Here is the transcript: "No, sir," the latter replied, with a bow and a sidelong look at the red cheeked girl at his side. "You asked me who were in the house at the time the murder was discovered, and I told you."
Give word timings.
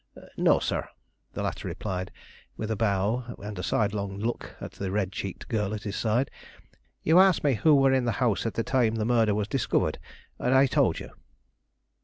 "No, 0.35 0.57
sir," 0.57 0.89
the 1.33 1.43
latter 1.43 1.67
replied, 1.67 2.09
with 2.57 2.71
a 2.71 2.75
bow 2.75 3.35
and 3.37 3.59
a 3.59 3.61
sidelong 3.61 4.17
look 4.17 4.55
at 4.59 4.71
the 4.71 4.89
red 4.89 5.11
cheeked 5.11 5.47
girl 5.47 5.75
at 5.75 5.83
his 5.83 5.95
side. 5.95 6.31
"You 7.03 7.19
asked 7.19 7.43
me 7.43 7.53
who 7.53 7.75
were 7.75 7.93
in 7.93 8.05
the 8.05 8.13
house 8.13 8.47
at 8.47 8.55
the 8.55 8.63
time 8.63 8.95
the 8.95 9.05
murder 9.05 9.35
was 9.35 9.47
discovered, 9.47 9.99
and 10.39 10.55
I 10.55 10.65
told 10.65 10.99
you." 10.99 11.11